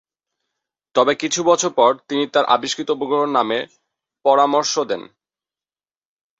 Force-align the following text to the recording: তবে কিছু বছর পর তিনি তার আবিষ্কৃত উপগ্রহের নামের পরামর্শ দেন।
তবে 0.95 1.13
কিছু 1.15 1.39
বছর 1.43 1.71
পর 1.73 1.91
তিনি 2.07 2.23
তার 2.33 2.45
আবিষ্কৃত 2.55 2.89
উপগ্রহের 2.91 3.31
নামের 3.37 3.63
পরামর্শ 4.25 4.73
দেন। 4.89 5.01